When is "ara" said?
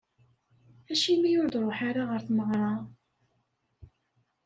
1.89-2.03